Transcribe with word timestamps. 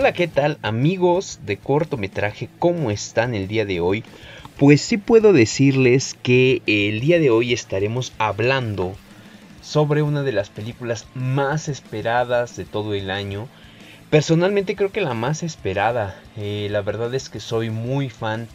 Hola, 0.00 0.12
¿qué 0.12 0.28
tal 0.28 0.58
amigos 0.62 1.40
de 1.44 1.56
cortometraje? 1.56 2.48
¿Cómo 2.60 2.92
están 2.92 3.34
el 3.34 3.48
día 3.48 3.64
de 3.64 3.80
hoy? 3.80 4.04
Pues 4.56 4.80
sí 4.80 4.96
puedo 4.96 5.32
decirles 5.32 6.16
que 6.22 6.62
el 6.66 7.00
día 7.00 7.18
de 7.18 7.30
hoy 7.30 7.52
estaremos 7.52 8.12
hablando 8.16 8.94
sobre 9.60 10.02
una 10.02 10.22
de 10.22 10.30
las 10.30 10.50
películas 10.50 11.08
más 11.16 11.68
esperadas 11.68 12.54
de 12.54 12.64
todo 12.64 12.94
el 12.94 13.10
año. 13.10 13.48
Personalmente 14.08 14.76
creo 14.76 14.92
que 14.92 15.00
la 15.00 15.14
más 15.14 15.42
esperada. 15.42 16.22
Eh, 16.36 16.68
la 16.70 16.82
verdad 16.82 17.12
es 17.12 17.28
que 17.28 17.40
soy 17.40 17.70
muy 17.70 18.08
fan 18.08 18.46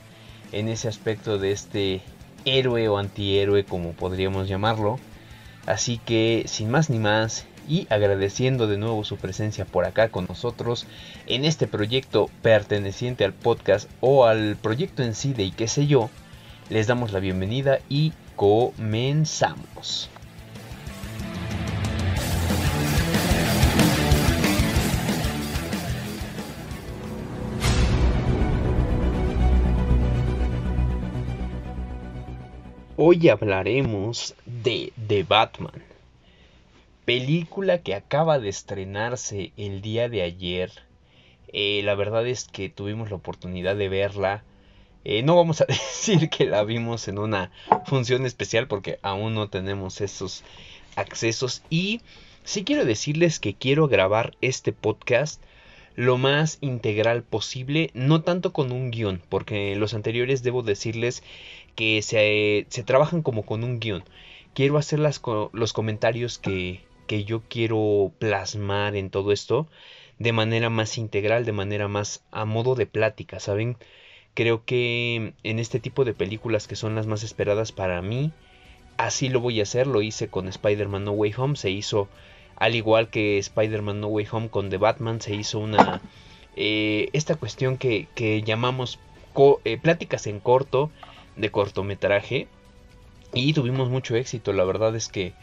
en 0.54 0.70
ese 0.70 0.88
aspecto 0.88 1.40
de 1.40 1.52
este 1.52 2.02
héroe 2.46 2.88
o 2.88 2.98
antihéroe 2.98 3.66
como 3.66 3.92
podríamos 3.92 4.48
llamarlo. 4.48 4.98
Así 5.66 6.00
que 6.06 6.46
sin 6.48 6.72
más 6.72 6.90
ni 6.90 7.00
más 7.00 7.46
y 7.68 7.88
agradeciendo 7.90 8.68
de 8.68 8.78
nuevo 8.78 9.04
su 9.04 9.18
presencia 9.18 9.66
por 9.66 9.86
acá 9.86 10.10
con 10.10 10.26
nosotros 10.28 10.88
en 11.28 11.46
este 11.46 11.68
proyecto 11.68 12.30
perteneciente 12.42 13.26
al 13.26 13.34
podcast 13.34 13.90
o 14.02 14.26
al 14.26 14.56
proyecto 14.56 15.04
en 15.04 15.16
sí 15.16 15.34
de 15.34 15.44
y 15.44 15.52
qué 15.52 15.68
sé 15.68 15.88
yo, 15.88 16.10
les 16.70 16.88
damos 16.88 17.12
la 17.12 17.20
bienvenida 17.20 17.80
y 17.90 18.14
comenzamos. 18.36 20.10
Hoy 32.96 33.28
hablaremos 33.28 34.36
de 34.46 34.94
The 35.08 35.24
Batman 35.24 35.93
película 37.06 37.80
que 37.82 37.96
acaba 37.96 38.40
de 38.40 38.50
estrenarse 38.50 39.52
el 39.58 39.82
día 39.82 40.10
de 40.10 40.22
ayer. 40.22 40.72
Eh, 41.52 41.82
la 41.84 41.96
verdad 41.96 42.26
es 42.28 42.46
que 42.46 42.70
tuvimos 42.70 43.10
la 43.10 43.18
oportunidad 43.18 43.76
de 43.76 43.90
verla. 43.90 44.44
Eh, 45.04 45.22
no 45.22 45.36
vamos 45.36 45.62
a 45.62 45.66
decir 45.68 46.30
que 46.30 46.46
la 46.46 46.64
vimos 46.64 47.08
en 47.08 47.20
una 47.20 47.52
función 47.86 48.26
especial 48.26 48.68
porque 48.68 49.00
aún 49.02 49.36
no 49.36 49.50
tenemos 49.50 50.02
esos 50.02 50.44
accesos. 50.96 51.64
Y 51.70 52.02
sí 52.44 52.64
quiero 52.64 52.86
decirles 52.86 53.40
que 53.40 53.54
quiero 53.54 53.88
grabar 53.88 54.36
este 54.42 54.72
podcast 54.72 55.42
lo 55.96 56.18
más 56.18 56.58
integral 56.62 57.22
posible, 57.22 57.92
no 57.94 58.24
tanto 58.24 58.52
con 58.52 58.72
un 58.72 58.90
guion, 58.90 59.22
porque 59.30 59.76
los 59.76 59.94
anteriores 59.94 60.42
debo 60.42 60.64
decirles 60.64 61.22
que 61.76 62.02
se, 62.02 62.66
se 62.70 62.84
trabajan 62.84 63.22
como 63.22 63.46
con 63.46 63.64
un 63.64 63.80
guion. 63.80 64.04
Quiero 64.56 64.78
hacer 64.78 64.98
las, 65.00 65.22
los 65.52 65.74
comentarios 65.74 66.40
que, 66.40 66.82
que 67.08 67.24
yo 67.24 67.42
quiero 67.48 68.12
plasmar 68.20 68.96
en 68.96 69.10
todo 69.10 69.32
esto 69.32 69.68
de 70.20 70.32
manera 70.32 70.70
más 70.70 70.98
integral, 70.98 71.46
de 71.46 71.52
manera 71.52 71.88
más 71.88 72.24
a 72.32 72.46
modo 72.46 72.76
de 72.76 72.86
plática, 72.86 73.40
¿saben? 73.40 73.78
Creo 74.34 74.64
que 74.66 75.34
en 75.44 75.60
este 75.60 75.80
tipo 75.80 76.06
de 76.06 76.14
películas 76.14 76.68
que 76.68 76.76
son 76.76 76.96
las 76.96 77.08
más 77.08 77.24
esperadas 77.24 77.72
para 77.72 78.02
mí, 78.02 78.32
así 78.98 79.30
lo 79.30 79.40
voy 79.40 79.60
a 79.60 79.64
hacer, 79.64 79.88
lo 79.88 80.02
hice 80.02 80.30
con 80.30 80.48
Spider-Man 80.48 81.04
No 81.04 81.12
Way 81.12 81.34
Home, 81.38 81.56
se 81.56 81.72
hizo 81.72 82.08
al 82.56 82.76
igual 82.76 83.10
que 83.10 83.38
Spider-Man 83.38 84.00
No 84.00 84.08
Way 84.08 84.28
Home 84.32 84.50
con 84.50 84.70
The 84.70 84.78
Batman, 84.78 85.22
se 85.22 85.36
hizo 85.36 85.60
una... 85.60 86.02
Eh, 86.56 87.10
esta 87.14 87.34
cuestión 87.34 87.78
que, 87.78 88.08
que 88.14 88.44
llamamos 88.44 89.00
eh, 89.66 89.78
pláticas 89.82 90.28
en 90.28 90.40
corto, 90.40 90.92
de 91.36 91.50
cortometraje, 91.50 92.48
y 93.34 93.54
tuvimos 93.54 93.90
mucho 93.90 94.16
éxito, 94.16 94.54
la 94.54 94.64
verdad 94.64 94.96
es 94.96 95.10
que 95.10 95.34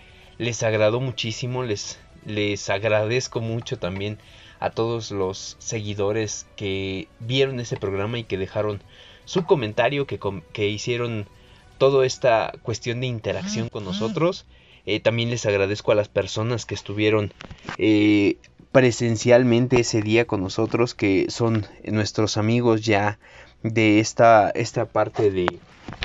les 0.41 0.63
agradó 0.63 1.01
muchísimo, 1.01 1.65
les, 1.65 1.99
les 2.25 2.71
agradezco 2.71 3.43
mucho 3.43 3.79
también 3.79 4.19
a 4.59 4.71
todos 4.71 5.11
los 5.11 5.57
seguidores 5.59 6.47
que 6.57 7.09
vieron 7.19 7.61
ese 7.61 7.77
programa 7.77 8.19
y 8.19 8.25
que 8.25 8.39
dejaron 8.39 8.83
su 9.27 9.45
comentario, 9.45 10.07
que, 10.07 10.19
que 10.55 10.69
hicieron 10.69 11.29
toda 11.77 12.07
esta 12.07 12.55
cuestión 12.63 13.01
de 13.01 13.07
interacción 13.07 13.69
con 13.69 13.85
nosotros. 13.85 14.47
Eh, 14.87 14.99
también 14.99 15.29
les 15.29 15.45
agradezco 15.45 15.93
a 15.93 15.95
las 15.95 16.09
personas 16.09 16.65
que 16.65 16.75
estuvieron 16.75 17.35
eh, 17.77 18.39
presencialmente 18.73 19.81
ese 19.81 20.01
día 20.01 20.27
con 20.27 20.41
nosotros, 20.41 20.95
que 20.95 21.27
son 21.29 21.67
nuestros 21.85 22.39
amigos 22.39 22.81
ya 22.81 23.19
de 23.63 24.01
esta, 24.01 24.49
esta 24.49 24.87
parte 24.87 25.31
de 25.31 25.59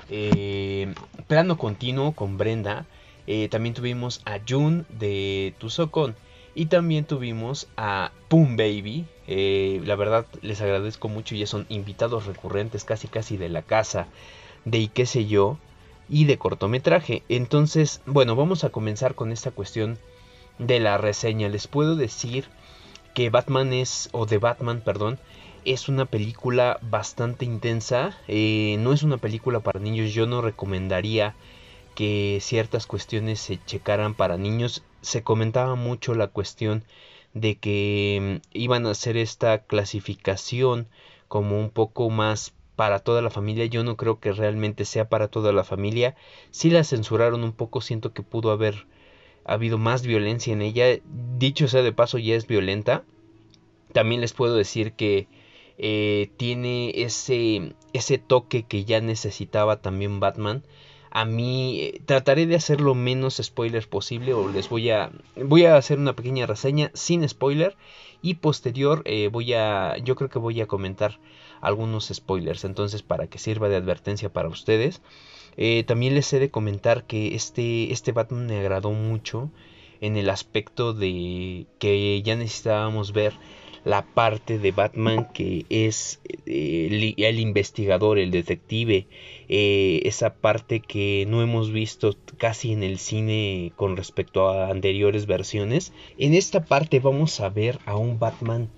eh, 0.09 0.93
plano 1.27 1.57
continuo 1.57 2.11
con 2.11 2.37
Brenda. 2.37 2.85
Eh, 3.27 3.47
también 3.49 3.75
tuvimos 3.75 4.21
a 4.25 4.39
Jun 4.47 4.85
de 4.89 5.53
Tuzokon. 5.57 6.15
Y 6.53 6.67
también 6.67 7.05
tuvimos 7.05 7.67
a 7.75 8.11
Pum 8.29 8.55
Baby. 8.55 9.05
Eh, 9.27 9.81
la 9.85 9.95
verdad 9.95 10.25
les 10.41 10.61
agradezco 10.61 11.09
mucho. 11.09 11.35
Ya 11.35 11.47
son 11.47 11.65
invitados 11.69 12.25
recurrentes 12.25 12.83
casi 12.85 13.07
casi 13.07 13.37
de 13.37 13.49
la 13.49 13.61
casa. 13.61 14.07
De 14.63 14.77
y 14.79 14.87
qué 14.87 15.05
sé 15.05 15.25
yo. 15.25 15.57
Y 16.07 16.25
de 16.25 16.37
cortometraje. 16.37 17.23
Entonces, 17.29 18.01
bueno, 18.05 18.35
vamos 18.35 18.63
a 18.63 18.69
comenzar 18.69 19.15
con 19.15 19.31
esta 19.31 19.51
cuestión 19.51 19.97
de 20.59 20.79
la 20.79 20.97
reseña. 20.97 21.49
Les 21.49 21.67
puedo 21.67 21.95
decir 21.95 22.45
que 23.13 23.29
Batman 23.29 23.73
es, 23.73 24.09
o 24.11 24.25
de 24.25 24.37
Batman, 24.37 24.81
perdón, 24.83 25.19
es 25.65 25.89
una 25.89 26.05
película 26.05 26.79
bastante 26.81 27.43
intensa. 27.43 28.17
Eh, 28.27 28.77
no 28.79 28.93
es 28.93 29.03
una 29.03 29.17
película 29.17 29.59
para 29.59 29.79
niños. 29.79 30.13
Yo 30.13 30.27
no 30.27 30.41
recomendaría 30.41 31.35
que 31.95 32.39
ciertas 32.41 32.85
cuestiones 32.85 33.39
se 33.39 33.59
checaran 33.65 34.13
para 34.13 34.37
niños. 34.37 34.83
Se 35.01 35.23
comentaba 35.23 35.75
mucho 35.75 36.13
la 36.13 36.27
cuestión 36.27 36.83
de 37.33 37.55
que 37.55 38.39
mm, 38.43 38.47
iban 38.53 38.85
a 38.85 38.91
hacer 38.91 39.17
esta 39.17 39.59
clasificación 39.63 40.87
como 41.27 41.59
un 41.59 41.69
poco 41.69 42.09
más 42.09 42.53
para 42.75 42.99
toda 42.99 43.21
la 43.21 43.29
familia. 43.29 43.65
Yo 43.65 43.83
no 43.83 43.95
creo 43.97 44.19
que 44.19 44.31
realmente 44.31 44.85
sea 44.85 45.09
para 45.09 45.27
toda 45.29 45.53
la 45.53 45.63
familia. 45.63 46.15
Si 46.51 46.69
la 46.69 46.83
censuraron 46.83 47.43
un 47.43 47.53
poco, 47.53 47.81
siento 47.81 48.13
que 48.13 48.21
pudo 48.21 48.51
haber 48.51 48.85
habido 49.45 49.77
más 49.77 50.05
violencia 50.05 50.53
en 50.53 50.61
ella. 50.61 50.99
Dicho 51.37 51.67
sea 51.67 51.81
de 51.81 51.93
paso, 51.93 52.17
ya 52.17 52.35
es 52.35 52.47
violenta. 52.47 53.03
También 53.93 54.21
les 54.21 54.33
puedo 54.33 54.55
decir 54.55 54.93
que 54.93 55.27
eh, 55.77 56.31
tiene 56.37 56.91
ese, 56.95 57.73
ese 57.93 58.17
toque 58.17 58.63
que 58.63 58.85
ya 58.85 59.01
necesitaba 59.01 59.81
también 59.81 60.19
Batman 60.19 60.63
a 61.15 61.23
mí 61.23 61.79
eh, 61.79 62.01
trataré 62.05 62.45
de 62.45 62.57
hacer 62.57 62.81
lo 62.81 62.93
menos 62.93 63.39
spoiler 63.41 63.87
posible 63.87 64.33
o 64.33 64.49
les 64.49 64.67
voy 64.67 64.89
a 64.89 65.11
voy 65.37 65.63
a 65.63 65.77
hacer 65.77 65.97
una 65.97 66.13
pequeña 66.13 66.45
reseña 66.45 66.91
sin 66.93 67.27
spoiler 67.29 67.77
y 68.21 68.33
posterior 68.33 69.01
eh, 69.05 69.29
voy 69.31 69.53
a 69.53 69.95
yo 70.03 70.17
creo 70.17 70.29
que 70.29 70.39
voy 70.39 70.59
a 70.59 70.67
comentar 70.67 71.17
algunos 71.61 72.11
spoilers 72.13 72.65
entonces 72.65 73.01
para 73.01 73.27
que 73.27 73.39
sirva 73.39 73.69
de 73.69 73.77
advertencia 73.77 74.27
para 74.27 74.49
ustedes. 74.49 75.01
Eh, 75.55 75.85
también 75.87 76.15
les 76.15 76.33
he 76.33 76.39
de 76.39 76.51
comentar 76.51 77.05
que 77.05 77.33
este 77.33 77.93
este 77.93 78.11
Batman 78.11 78.47
me 78.47 78.59
agradó 78.59 78.91
mucho 78.91 79.49
en 80.01 80.17
el 80.17 80.29
aspecto 80.29 80.91
de 80.93 81.65
que 81.79 82.21
ya 82.23 82.35
necesitábamos 82.35 83.13
ver 83.13 83.31
la 83.85 84.03
parte 84.03 84.57
de 84.57 84.71
Batman 84.71 85.29
que 85.31 85.65
es 85.69 86.19
eh, 86.47 87.13
el, 87.17 87.39
investigador, 87.39 88.17
el 88.17 88.31
detective, 88.31 89.07
eh, 89.47 90.01
esa 90.03 90.33
parte 90.33 90.81
que 90.81 91.25
no 91.29 91.43
hemos 91.43 91.71
visto 91.71 92.17
casi 92.37 92.73
en 92.73 92.81
el 92.83 92.97
cine 92.97 93.71
con 93.75 93.95
respecto 93.95 94.49
a 94.49 94.69
anteriores 94.69 95.27
versiones. 95.27 95.93
En 96.17 96.33
esta 96.33 96.65
parte 96.65 96.99
vamos 96.99 97.39
a 97.39 97.49
ver 97.49 97.79
a 97.85 97.95
un 97.95 98.17
Batman 98.17 98.69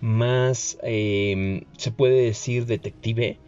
más, 0.00 0.78
em, 0.82 1.64
se 1.76 1.90
puede 1.90 2.22
decir, 2.22 2.66
detective. 2.66 3.38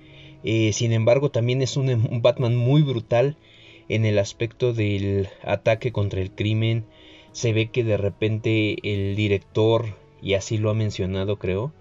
Eh, 0.42 0.72
sin 0.72 0.92
embargo, 0.92 1.30
también 1.30 1.62
es 1.62 1.76
un, 1.76 1.88
un 1.90 2.22
Batman 2.22 2.56
muy 2.56 2.82
brutal 2.82 3.36
en 3.88 4.04
el 4.04 4.18
aspecto 4.18 4.72
del 4.72 5.28
ataque 5.42 5.92
contra 5.92 6.20
el 6.20 6.32
crimen. 6.32 6.86
Se 7.32 7.52
ve 7.52 7.70
que 7.70 7.84
de 7.84 7.96
repente 7.96 8.76
el 8.82 9.16
director 9.16 10.03
y 10.24 10.34
así 10.34 10.56
lo 10.56 10.70
ha 10.70 10.74
mencionado 10.74 11.38
creo, 11.38 11.72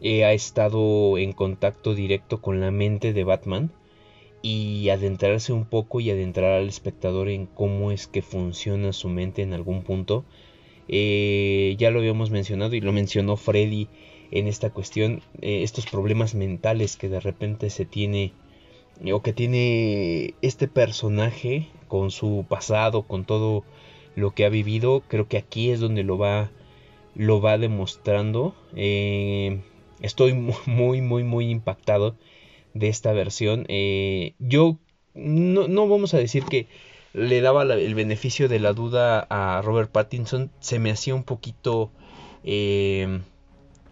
eh, 0.00 0.24
ha 0.24 0.32
estado 0.32 1.18
en 1.18 1.32
contacto 1.32 1.94
directo 1.94 2.40
con 2.40 2.60
la 2.60 2.70
mente 2.70 3.12
de 3.12 3.24
Batman 3.24 3.72
y 4.40 4.88
adentrarse 4.88 5.52
un 5.52 5.64
poco 5.64 6.00
y 6.00 6.10
adentrar 6.10 6.52
al 6.52 6.68
espectador 6.68 7.28
en 7.28 7.46
cómo 7.46 7.90
es 7.92 8.06
que 8.06 8.22
funciona 8.22 8.92
su 8.92 9.08
mente 9.08 9.42
en 9.42 9.52
algún 9.52 9.82
punto. 9.82 10.24
Eh, 10.88 11.76
ya 11.78 11.90
lo 11.90 12.00
habíamos 12.00 12.30
mencionado 12.30 12.74
y 12.74 12.80
lo 12.80 12.92
mencionó 12.92 13.36
Freddy 13.36 13.88
en 14.30 14.48
esta 14.48 14.70
cuestión, 14.70 15.22
eh, 15.40 15.62
estos 15.62 15.86
problemas 15.86 16.34
mentales 16.34 16.96
que 16.96 17.08
de 17.08 17.20
repente 17.20 17.70
se 17.70 17.84
tiene 17.84 18.32
o 19.12 19.22
que 19.22 19.32
tiene 19.32 20.34
este 20.42 20.68
personaje 20.68 21.68
con 21.88 22.10
su 22.10 22.44
pasado, 22.48 23.02
con 23.02 23.24
todo 23.24 23.64
lo 24.14 24.32
que 24.32 24.44
ha 24.44 24.48
vivido, 24.48 25.02
creo 25.08 25.28
que 25.28 25.38
aquí 25.38 25.70
es 25.70 25.80
donde 25.80 26.04
lo 26.04 26.18
va 26.18 26.50
lo 27.14 27.40
va 27.40 27.58
demostrando. 27.58 28.54
Eh, 28.74 29.60
estoy 30.00 30.32
muy, 30.66 31.00
muy, 31.00 31.22
muy 31.22 31.50
impactado 31.50 32.16
de 32.74 32.88
esta 32.88 33.12
versión. 33.12 33.64
Eh, 33.68 34.34
yo 34.38 34.78
no, 35.14 35.88
vamos 35.88 36.14
a 36.14 36.18
decir 36.18 36.44
que 36.44 36.66
le 37.12 37.40
daba 37.40 37.62
el 37.62 37.94
beneficio 37.94 38.48
de 38.48 38.58
la 38.58 38.72
duda 38.72 39.26
a 39.28 39.60
Robert 39.62 39.90
Pattinson. 39.90 40.50
Se 40.60 40.78
me 40.78 40.90
hacía 40.90 41.14
un 41.14 41.24
poquito... 41.24 41.90
Eh, 42.44 43.20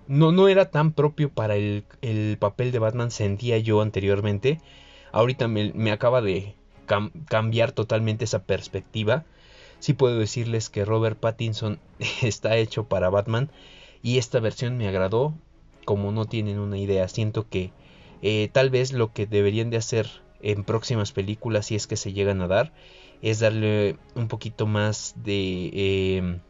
no, 0.09 0.33
no 0.33 0.49
era 0.49 0.71
tan 0.71 0.93
propio 0.93 1.29
para 1.29 1.55
el, 1.55 1.85
el 2.03 2.37
papel 2.41 2.73
de 2.73 2.81
Batman, 2.81 3.13
sentía 3.13 3.59
yo 3.59 3.81
anteriormente. 3.81 4.59
Ahorita 5.13 5.47
me, 5.47 5.73
me 5.73 5.93
acaba 5.93 6.21
de 6.21 6.55
cambiar 7.29 7.71
totalmente 7.71 8.25
esa 8.25 8.43
perspectiva. 8.43 9.25
Sí 9.81 9.95
puedo 9.95 10.19
decirles 10.19 10.69
que 10.69 10.85
Robert 10.85 11.19
Pattinson 11.19 11.81
está 12.23 12.57
hecho 12.57 12.85
para 12.85 13.11
Batman 13.11 13.51
y 14.03 14.19
esta 14.19 14.41
versión 14.41 14.77
me 14.77 14.89
agradó 14.89 15.35
como 15.85 16.13
no 16.13 16.27
tienen 16.27 16.59
una 16.59 16.79
idea. 16.79 17.09
Siento 17.09 17.49
que 17.49 17.73
eh, 18.23 18.49
tal 18.53 18.71
vez 18.71 18.93
lo 18.93 19.13
que 19.13 19.27
deberían 19.27 19.71
de 19.71 19.79
hacer 19.79 20.09
en 20.43 20.65
próximas 20.65 21.13
películas, 21.13 21.67
si 21.67 21.75
es 21.75 21.87
que 21.87 21.97
se 21.97 22.13
llegan 22.13 22.41
a 22.43 22.49
dar, 22.49 22.73
es 23.23 23.41
darle 23.41 23.97
un 24.15 24.29
poquito 24.29 24.67
más 24.67 25.15
de 25.17 26.17
em, 26.17 26.41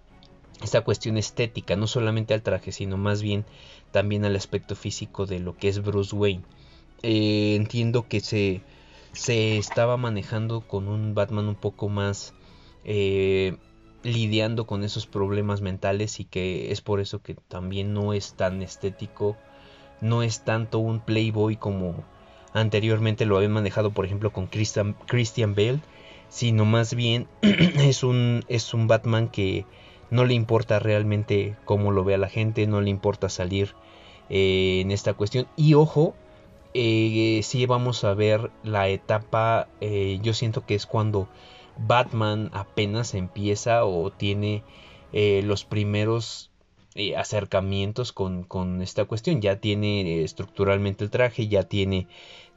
esta 0.63 0.83
cuestión 0.83 1.17
estética, 1.17 1.77
no 1.77 1.87
solamente 1.87 2.35
al 2.35 2.43
traje, 2.43 2.73
sino 2.73 2.97
más 2.97 3.23
bien 3.23 3.45
también 3.93 4.25
al 4.25 4.37
aspecto 4.37 4.77
físico 4.77 5.27
de 5.27 5.41
lo 5.41 5.57
que 5.57 5.69
es 5.69 5.83
Bruce 5.83 6.15
Wayne. 6.15 6.43
Eh, 7.03 7.55
entiendo 7.57 8.07
que 8.09 8.21
se, 8.21 8.61
se 9.13 9.57
estaba 9.57 9.97
manejando 9.97 10.61
con 10.61 10.89
un 10.89 11.15
Batman 11.15 11.49
un 11.49 11.55
poco 11.55 11.89
más 11.89 12.35
eh, 12.85 13.57
lidiando 14.03 14.67
con 14.67 14.85
esos 14.85 15.07
problemas 15.07 15.61
mentales 15.61 16.21
y 16.21 16.25
que 16.25 16.73
es 16.73 16.81
por 16.81 17.01
eso 17.01 17.23
que 17.23 17.35
también 17.35 17.93
no 17.93 18.13
es 18.13 18.35
tan 18.35 18.63
estético, 18.63 19.37
no 20.01 20.23
es 20.23 20.45
tanto 20.45 20.79
un 20.79 21.01
playboy 21.01 21.57
como 21.57 22.05
anteriormente 22.53 23.27
lo 23.27 23.37
habían 23.37 23.53
manejado 23.53 23.93
por 23.93 24.05
ejemplo 24.05 24.33
con 24.33 24.47
Christian, 24.47 24.97
Christian 25.07 25.55
Bale, 25.55 25.81
sino 26.29 26.65
más 26.65 26.95
bien 26.95 27.29
es 27.43 28.03
un, 28.03 28.45
es 28.49 28.73
un 28.73 28.87
Batman 28.87 29.29
que 29.29 29.67
no 30.11 30.25
le 30.25 30.35
importa 30.35 30.79
realmente 30.79 31.57
cómo 31.65 31.93
lo 31.93 32.05
vea 32.05 32.19
la 32.19 32.29
gente, 32.29 32.67
no 32.67 32.81
le 32.81 32.91
importa 32.91 33.29
salir 33.29 33.75
eh, 34.29 34.81
en 34.81 34.91
esta 34.91 35.15
cuestión. 35.15 35.47
Y 35.57 35.75
ojo, 35.75 36.15
eh, 36.75 37.41
si 37.43 37.67
vamos 37.67 38.05
a 38.05 38.15
ver 38.15 38.51
la 38.63 38.89
etapa, 38.89 39.69
eh, 39.81 40.19
yo 40.23 40.35
siento 40.35 40.67
que 40.67 40.75
es 40.75 40.87
cuando 40.87 41.29
Batman 41.87 42.51
apenas 42.53 43.15
empieza 43.15 43.85
o 43.85 44.11
tiene 44.11 44.63
eh, 45.13 45.43
los 45.45 45.65
primeros 45.65 46.51
eh, 46.95 47.17
acercamientos 47.17 48.13
con, 48.13 48.83
esta 48.83 49.05
cuestión. 49.07 49.41
Ya 49.41 49.61
tiene 49.61 50.23
estructuralmente 50.23 51.05
el 51.05 51.11
traje, 51.11 51.49
ya 51.49 51.65
tiene 51.65 52.07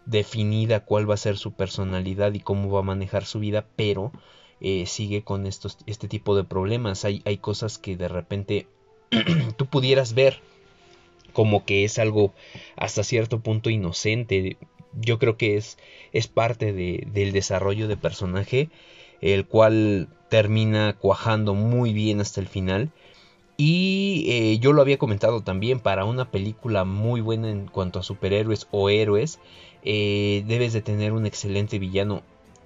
definida 0.05 0.81
cuál 0.81 1.09
va 1.09 1.13
a 1.13 1.17
ser 1.17 1.37
su 1.37 1.53
personalidad 1.53 2.33
y 2.33 2.41
cómo 2.41 2.69
va 2.69 2.79
a 2.79 2.83
manejar 2.83 3.25
su 3.25 3.39
vida, 3.39 3.65
pero 3.75 4.11
eh, 4.59 4.85
sigue 4.85 5.23
con 5.23 5.45
estos, 5.45 5.77
este 5.85 6.07
tipo 6.07 6.35
de 6.35 6.43
problemas. 6.43 7.05
Hay, 7.05 7.21
hay 7.25 7.37
cosas 7.37 7.77
que 7.77 7.95
de 7.95 8.09
repente 8.09 8.67
tú 9.57 9.65
pudieras 9.67 10.13
ver 10.13 10.41
como 11.31 11.65
que 11.65 11.83
es 11.83 11.97
algo 11.97 12.33
hasta 12.75 13.03
cierto 13.03 13.39
punto 13.39 13.69
inocente. 13.69 14.57
Yo 14.93 15.17
creo 15.17 15.37
que 15.37 15.57
es, 15.57 15.77
es 16.11 16.27
parte 16.27 16.73
del 16.73 17.31
desarrollo 17.31 17.87
de 17.87 17.97
personaje 17.97 18.69
el 19.23 19.47
cual 19.47 20.09
termina 20.27 20.97
cuajando 20.99 21.53
muy 21.53 21.93
bien 21.93 22.19
hasta 22.19 22.41
el 22.41 22.47
final. 22.47 22.91
Y 23.55 24.25
eh, 24.27 24.59
yo 24.59 24.73
lo 24.73 24.81
había 24.81 24.97
comentado 24.97 25.41
también, 25.41 25.79
para 25.79 26.03
una 26.03 26.29
película 26.29 26.83
muy 26.83 27.21
buena 27.21 27.49
en 27.49 27.67
cuanto 27.67 27.99
a 27.99 28.03
superhéroes 28.03 28.67
o 28.71 28.89
héroes, 28.89 29.39
eh, 29.83 30.43
debes 30.45 30.73
de 30.73 30.81
tener 30.81 31.13
un 31.13 31.25
excelente 31.25 31.79
villano. 31.79 32.21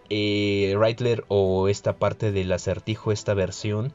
Eh, 0.09 0.75
Reitler 0.79 1.25
o 1.27 1.67
esta 1.67 1.93
parte 1.97 2.31
del 2.31 2.51
acertijo, 2.51 3.11
esta 3.11 3.35
versión, 3.35 3.93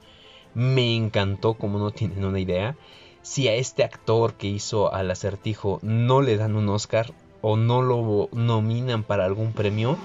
me 0.54 0.94
encantó 0.94 1.54
como 1.54 1.78
no 1.78 1.90
tienen 1.90 2.24
una 2.24 2.38
idea. 2.38 2.76
Si 3.22 3.48
a 3.48 3.54
este 3.54 3.82
actor 3.82 4.34
que 4.34 4.46
hizo 4.46 4.92
al 4.94 5.10
acertijo 5.10 5.80
no 5.82 6.22
le 6.22 6.36
dan 6.36 6.54
un 6.54 6.68
Oscar 6.68 7.12
o 7.40 7.56
no 7.56 7.82
lo 7.82 8.28
nominan 8.32 9.02
para 9.02 9.24
algún 9.24 9.52
premio, 9.52 9.96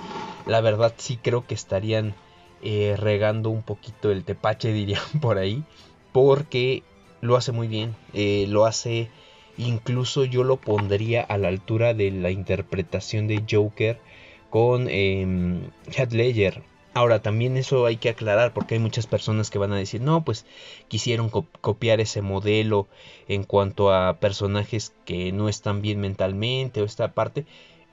la 0.48 0.62
verdad 0.62 0.94
sí 0.98 1.20
creo 1.22 1.46
que 1.46 1.54
estarían 1.54 2.16
eh, 2.62 2.96
regando 2.98 3.50
un 3.50 3.64
poquito 3.64 4.12
el 4.12 4.24
tepache, 4.24 4.74
dirían 4.74 5.02
por 5.22 5.38
ahí, 5.38 5.64
porque 6.12 6.84
lo 7.22 7.36
hace 7.36 7.52
muy 7.52 7.68
bien, 7.68 7.96
eh, 8.14 8.46
lo 8.48 8.66
hace, 8.66 9.10
incluso 9.58 10.26
yo 10.26 10.44
lo 10.44 10.58
pondría 10.58 11.22
a 11.22 11.38
la 11.38 11.48
altura 11.48 11.94
de 11.94 12.12
la 12.12 12.32
interpretación 12.32 13.28
de 13.28 13.44
Joker 13.50 14.00
con 14.50 14.88
eh, 14.90 15.60
Heath 15.92 16.14
Ledger. 16.14 16.64
Ahora, 16.94 17.22
también 17.22 17.58
eso 17.58 17.86
hay 17.86 17.98
que 17.98 18.10
aclarar 18.10 18.54
porque 18.54 18.74
hay 18.74 18.80
muchas 18.80 19.06
personas 19.06 19.52
que 19.52 19.60
van 19.60 19.72
a 19.72 19.78
decir, 19.78 20.02
no, 20.02 20.26
pues 20.26 20.48
quisieron 20.88 21.30
copiar 21.30 22.00
ese 22.00 22.24
modelo 22.24 22.88
en 23.28 23.44
cuanto 23.44 23.94
a 23.94 24.20
personajes 24.20 24.96
que 25.06 25.32
no 25.32 25.48
están 25.48 25.84
bien 25.84 26.00
mentalmente 26.00 26.82
o 26.82 26.86
esta 26.86 27.14
parte. 27.14 27.46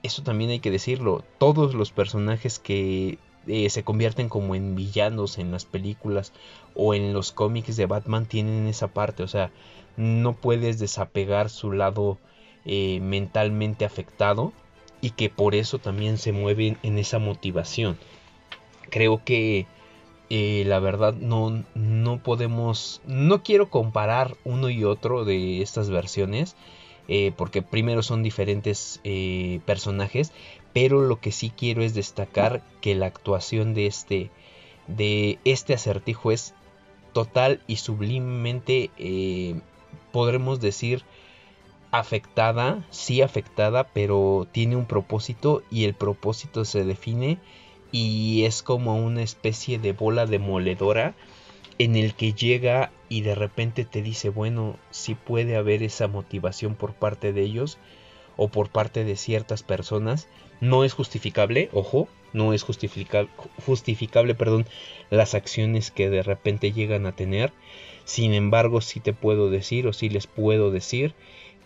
Eso 0.02 0.22
también 0.22 0.50
hay 0.50 0.60
que 0.60 0.70
decirlo. 0.70 1.22
Todos 1.36 1.74
los 1.74 1.92
personajes 1.92 2.58
que 2.58 3.18
eh, 3.46 3.68
se 3.70 3.84
convierten 3.84 4.28
como 4.28 4.54
en 4.54 4.74
villanos 4.74 5.38
en 5.38 5.50
las 5.50 5.64
películas 5.64 6.32
o 6.74 6.94
en 6.94 7.12
los 7.12 7.32
cómics 7.32 7.76
de 7.76 7.86
Batman 7.86 8.26
tienen 8.26 8.66
esa 8.66 8.88
parte, 8.88 9.22
o 9.22 9.28
sea, 9.28 9.50
no 9.96 10.34
puedes 10.34 10.78
desapegar 10.78 11.50
su 11.50 11.72
lado 11.72 12.18
eh, 12.64 13.00
mentalmente 13.00 13.84
afectado 13.84 14.52
y 15.00 15.10
que 15.10 15.28
por 15.28 15.54
eso 15.54 15.78
también 15.78 16.18
se 16.18 16.32
mueven 16.32 16.78
en 16.82 16.98
esa 16.98 17.18
motivación. 17.18 17.98
Creo 18.90 19.22
que 19.24 19.66
eh, 20.30 20.64
la 20.66 20.78
verdad 20.78 21.14
no, 21.14 21.64
no 21.74 22.22
podemos, 22.22 23.02
no 23.06 23.42
quiero 23.42 23.68
comparar 23.68 24.36
uno 24.44 24.70
y 24.70 24.84
otro 24.84 25.24
de 25.24 25.62
estas 25.62 25.90
versiones. 25.90 26.56
porque 27.36 27.60
primero 27.60 28.02
son 28.02 28.22
diferentes 28.22 28.98
personajes, 29.66 30.32
pero 30.74 31.00
lo 31.00 31.20
que 31.20 31.32
sí 31.32 31.50
quiero 31.56 31.82
es 31.82 31.94
destacar 31.94 32.62
que 32.82 32.94
la 32.94 33.06
actuación 33.06 33.72
de 33.72 33.86
este, 33.86 34.30
de 34.88 35.38
este 35.46 35.72
acertijo 35.72 36.32
es 36.32 36.52
total 37.14 37.62
y 37.66 37.76
sublimemente, 37.76 38.90
eh, 38.98 39.60
podremos 40.12 40.60
decir, 40.60 41.04
afectada, 41.92 42.84
sí 42.90 43.22
afectada, 43.22 43.84
pero 43.84 44.48
tiene 44.50 44.74
un 44.74 44.84
propósito 44.84 45.62
y 45.70 45.84
el 45.84 45.94
propósito 45.94 46.64
se 46.64 46.84
define 46.84 47.38
y 47.92 48.44
es 48.44 48.64
como 48.64 48.96
una 48.96 49.22
especie 49.22 49.78
de 49.78 49.92
bola 49.92 50.26
demoledora 50.26 51.14
en 51.78 51.94
el 51.94 52.14
que 52.14 52.32
llega 52.32 52.90
y 53.08 53.20
de 53.20 53.36
repente 53.36 53.84
te 53.84 54.02
dice, 54.02 54.28
bueno, 54.28 54.76
sí 54.90 55.14
puede 55.14 55.56
haber 55.56 55.84
esa 55.84 56.08
motivación 56.08 56.74
por 56.74 56.94
parte 56.94 57.32
de 57.32 57.42
ellos 57.42 57.78
o 58.36 58.48
por 58.48 58.70
parte 58.70 59.04
de 59.04 59.14
ciertas 59.14 59.62
personas, 59.62 60.28
no 60.64 60.82
es 60.82 60.94
justificable, 60.94 61.68
ojo, 61.72 62.08
no 62.32 62.54
es 62.54 62.62
justificable, 62.62 63.30
justificable 63.66 64.34
perdón, 64.34 64.66
las 65.10 65.34
acciones 65.34 65.90
que 65.90 66.08
de 66.08 66.22
repente 66.22 66.72
llegan 66.72 67.06
a 67.06 67.14
tener. 67.14 67.52
Sin 68.04 68.32
embargo, 68.32 68.80
sí 68.80 69.00
te 69.00 69.12
puedo 69.12 69.50
decir 69.50 69.86
o 69.86 69.92
sí 69.92 70.08
les 70.08 70.26
puedo 70.26 70.70
decir 70.70 71.14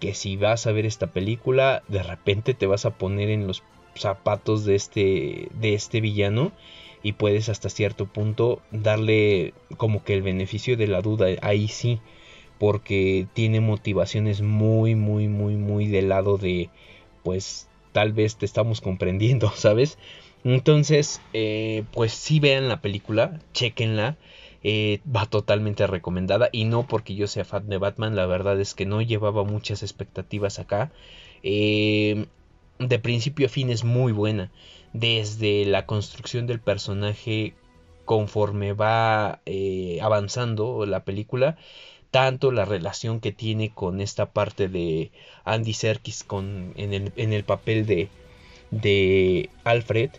que 0.00 0.14
si 0.14 0.36
vas 0.36 0.66
a 0.66 0.72
ver 0.72 0.84
esta 0.84 1.08
película, 1.08 1.82
de 1.88 2.02
repente 2.02 2.54
te 2.54 2.66
vas 2.66 2.86
a 2.86 2.98
poner 2.98 3.30
en 3.30 3.46
los 3.46 3.62
zapatos 3.94 4.64
de 4.64 4.74
este 4.74 5.48
de 5.54 5.74
este 5.74 6.00
villano 6.00 6.52
y 7.02 7.12
puedes 7.12 7.48
hasta 7.48 7.68
cierto 7.68 8.06
punto 8.06 8.60
darle 8.70 9.54
como 9.76 10.04
que 10.04 10.14
el 10.14 10.22
beneficio 10.22 10.76
de 10.76 10.88
la 10.88 11.02
duda, 11.02 11.26
ahí 11.42 11.68
sí, 11.68 12.00
porque 12.58 13.26
tiene 13.32 13.60
motivaciones 13.60 14.40
muy 14.42 14.94
muy 14.94 15.28
muy 15.28 15.54
muy 15.54 15.86
del 15.86 16.08
lado 16.10 16.38
de 16.38 16.70
pues 17.22 17.67
tal 17.98 18.12
vez 18.12 18.36
te 18.36 18.46
estamos 18.46 18.80
comprendiendo, 18.80 19.50
¿sabes? 19.56 19.98
Entonces, 20.44 21.20
eh, 21.32 21.82
pues 21.90 22.12
sí 22.12 22.38
vean 22.38 22.68
la 22.68 22.80
película, 22.80 23.40
chequenla. 23.54 24.16
Eh, 24.62 25.00
va 25.04 25.26
totalmente 25.26 25.84
recomendada 25.88 26.48
y 26.52 26.64
no 26.64 26.86
porque 26.86 27.16
yo 27.16 27.26
sea 27.26 27.44
fan 27.44 27.68
de 27.68 27.78
Batman, 27.78 28.14
la 28.14 28.26
verdad 28.26 28.60
es 28.60 28.74
que 28.74 28.86
no 28.86 29.02
llevaba 29.02 29.42
muchas 29.42 29.82
expectativas 29.82 30.60
acá. 30.60 30.92
Eh, 31.42 32.26
de 32.78 32.98
principio 33.00 33.46
a 33.46 33.50
fin 33.50 33.68
es 33.68 33.82
muy 33.82 34.12
buena, 34.12 34.52
desde 34.92 35.64
la 35.64 35.84
construcción 35.84 36.46
del 36.46 36.60
personaje 36.60 37.54
conforme 38.04 38.74
va 38.74 39.40
avanzando 40.00 40.86
la 40.86 41.04
película 41.04 41.56
tanto 42.10 42.52
la 42.52 42.64
relación 42.64 43.20
que 43.20 43.32
tiene 43.32 43.70
con 43.70 44.00
esta 44.00 44.30
parte 44.30 44.68
de 44.68 45.10
Andy 45.44 45.72
Serkis 45.72 46.24
con, 46.24 46.72
en, 46.76 47.32
el, 47.32 47.44
papel 47.44 47.86
de, 47.86 48.08
de 48.70 49.50
Alfred 49.64 50.10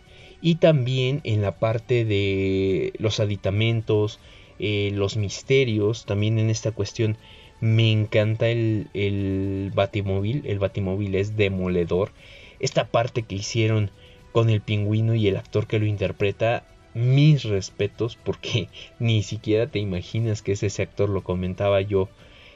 y 0.41 0.55
también 0.55 1.21
en 1.23 1.41
la 1.41 1.57
parte 1.57 2.05
de 2.05 2.93
los 2.99 3.19
aditamentos, 3.19 4.19
eh, 4.59 4.91
los 4.93 5.17
misterios, 5.17 6.05
también 6.05 6.39
en 6.39 6.49
esta 6.49 6.71
cuestión. 6.71 7.17
Me 7.61 7.91
encanta 7.91 8.47
el, 8.47 8.87
el 8.93 9.71
batimóvil, 9.75 10.43
el 10.45 10.59
batimóvil 10.59 11.15
es 11.15 11.35
demoledor, 11.35 12.11
esta 12.59 12.87
parte 12.87 13.23
que 13.23 13.35
hicieron 13.35 13.91
con 14.31 14.49
el 14.49 14.61
pingüino 14.61 15.15
y 15.15 15.27
el 15.27 15.35
actor 15.35 15.67
que 15.67 15.79
lo 15.79 15.85
interpreta 15.85 16.63
mis 16.93 17.43
respetos 17.43 18.15
porque 18.15 18.67
ni 18.99 19.23
siquiera 19.23 19.67
te 19.67 19.79
imaginas 19.79 20.41
que 20.41 20.53
es 20.53 20.63
ese 20.63 20.83
actor, 20.83 21.09
lo 21.09 21.23
comentaba 21.23 21.81
yo 21.81 22.09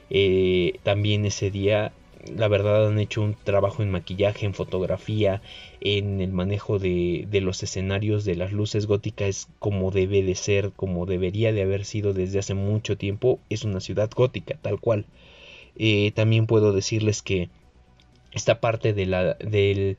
Eh, 0.09 0.79
también 0.83 1.25
ese 1.25 1.49
día, 1.51 1.91
la 2.35 2.47
verdad, 2.47 2.87
han 2.87 2.99
hecho 2.99 3.21
un 3.21 3.35
trabajo 3.43 3.83
en 3.83 3.91
maquillaje, 3.91 4.45
en 4.45 4.53
fotografía, 4.53 5.41
en 5.81 6.21
el 6.21 6.31
manejo 6.31 6.79
de, 6.79 7.27
los 7.41 7.63
escenarios, 7.63 8.25
de 8.25 8.35
las 8.35 8.51
luces 8.51 8.85
góticas, 8.85 9.47
como 9.59 9.91
debe 9.91 10.21
de 10.23 10.35
ser, 10.35 10.71
como 10.75 11.05
debería 11.05 11.51
de 11.51 11.63
haber 11.63 11.85
sido 11.85 12.13
desde 12.13 12.39
hace 12.39 12.53
mucho 12.53 12.97
tiempo. 12.97 13.39
Es 13.49 13.63
una 13.63 13.79
ciudad 13.79 14.09
gótica, 14.15 14.55
tal 14.61 14.79
cual. 14.79 15.05
Eh, 15.77 16.11
también 16.15 16.45
puedo 16.47 16.73
decirles 16.73 17.21
que 17.23 17.49
esta 18.33 18.59
parte 18.59 18.93
de 18.93 19.05
la, 19.05 19.33
del 19.35 19.97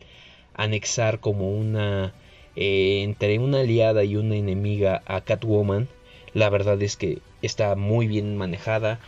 anexar 0.55 1.21
como 1.21 1.50
una 1.50 2.14
eh, 2.57 3.03
entre 3.03 3.39
una 3.39 3.61
aliada 3.61 4.05
y 4.05 4.17
una 4.17 4.37
enemiga 4.37 5.03
a 5.07 5.21
Catwoman 5.21 5.89
la 6.33 6.51
verdad 6.51 6.81
es 6.83 6.97
que 6.97 7.19
está 7.43 7.75
muy 7.75 8.07
bien 8.07 8.37
manejada 8.37 9.01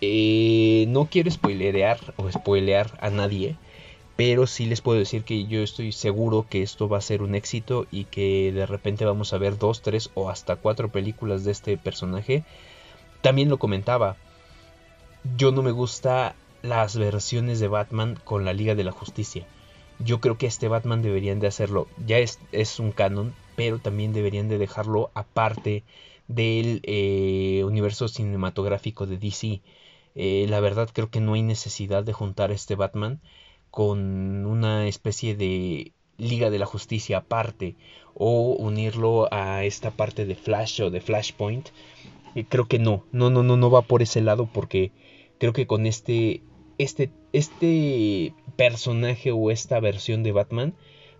eh, 0.00 0.86
no 0.88 1.06
quiero 1.06 1.30
spoilerear 1.30 1.98
o 2.16 2.30
spoilear 2.30 2.96
a 3.00 3.10
nadie 3.10 3.56
pero 4.20 4.46
sí 4.46 4.66
les 4.66 4.82
puedo 4.82 4.98
decir 4.98 5.24
que 5.24 5.46
yo 5.46 5.62
estoy 5.62 5.92
seguro 5.92 6.44
que 6.46 6.62
esto 6.62 6.90
va 6.90 6.98
a 6.98 7.00
ser 7.00 7.22
un 7.22 7.34
éxito 7.34 7.86
y 7.90 8.04
que 8.04 8.52
de 8.52 8.66
repente 8.66 9.06
vamos 9.06 9.32
a 9.32 9.38
ver 9.38 9.56
dos, 9.56 9.80
tres 9.80 10.10
o 10.12 10.28
hasta 10.28 10.56
cuatro 10.56 10.90
películas 10.90 11.42
de 11.42 11.52
este 11.52 11.78
personaje. 11.78 12.44
También 13.22 13.48
lo 13.48 13.56
comentaba, 13.56 14.16
yo 15.38 15.52
no 15.52 15.62
me 15.62 15.70
gusta 15.70 16.34
las 16.60 16.98
versiones 16.98 17.60
de 17.60 17.68
Batman 17.68 18.18
con 18.22 18.44
la 18.44 18.52
Liga 18.52 18.74
de 18.74 18.84
la 18.84 18.92
Justicia. 18.92 19.46
Yo 20.02 20.20
creo 20.20 20.38
que 20.38 20.46
este 20.46 20.68
Batman 20.68 21.02
deberían 21.02 21.40
de 21.40 21.46
hacerlo. 21.46 21.86
Ya 22.06 22.18
es, 22.18 22.38
es 22.52 22.80
un 22.80 22.90
canon, 22.90 23.34
pero 23.56 23.78
también 23.78 24.12
deberían 24.12 24.48
de 24.48 24.58
dejarlo 24.58 25.10
aparte 25.14 25.84
del 26.28 26.80
eh, 26.84 27.62
universo 27.64 28.08
cinematográfico 28.08 29.06
de 29.06 29.18
DC. 29.18 29.60
Eh, 30.14 30.46
la 30.48 30.60
verdad 30.60 30.88
creo 30.92 31.10
que 31.10 31.20
no 31.20 31.34
hay 31.34 31.42
necesidad 31.42 32.04
de 32.04 32.12
juntar 32.12 32.50
este 32.50 32.74
Batman 32.74 33.20
con 33.70 34.46
una 34.46 34.86
especie 34.86 35.36
de 35.36 35.92
Liga 36.18 36.50
de 36.50 36.58
la 36.58 36.66
Justicia 36.66 37.18
aparte 37.18 37.76
o 38.14 38.52
unirlo 38.52 39.28
a 39.32 39.64
esta 39.64 39.90
parte 39.90 40.24
de 40.24 40.34
Flash 40.34 40.82
o 40.82 40.90
de 40.90 41.00
Flashpoint. 41.00 41.68
Eh, 42.34 42.44
creo 42.48 42.66
que 42.66 42.78
no, 42.78 43.04
no, 43.12 43.30
no, 43.30 43.42
no, 43.42 43.56
no 43.56 43.70
va 43.70 43.82
por 43.82 44.02
ese 44.02 44.20
lado 44.20 44.48
porque 44.52 44.92
creo 45.38 45.52
que 45.52 45.66
con 45.66 45.86
este, 45.86 46.42
este, 46.78 47.10
este 47.32 48.34
personaje 48.60 49.32
o 49.32 49.50
esta 49.50 49.80
versión 49.80 50.22
de 50.22 50.32
Batman 50.32 50.74